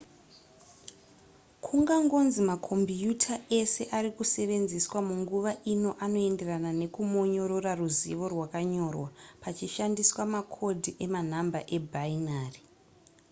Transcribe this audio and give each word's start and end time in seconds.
kungangonzi 1.65 2.41
makombiuta 2.49 3.33
ese 3.59 3.83
ari 3.97 4.09
kusevenzeswa 4.17 4.99
munguva 5.07 5.51
ino 5.73 5.91
anoenderana 6.05 6.71
nekumonyorora 6.81 7.71
ruzivo 7.81 8.25
rwakanyorwa 8.33 9.07
pachishandiswa 9.43 10.23
makodhi 10.33 10.91
emanhamba 11.05 11.59
ebinary 11.77 12.61